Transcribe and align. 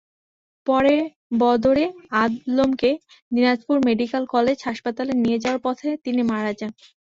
পরে 0.67 0.95
বদরে 1.41 1.85
আলমকে 2.21 2.91
Dinajpur 3.31 3.77
medical 3.87 4.23
college 4.33 4.57
হাসপাতালে 4.67 5.13
নেওয়ার 5.23 5.57
পথে 5.65 5.89
তিনি 6.05 6.21
মারা 6.31 6.51
যান। 6.59 6.71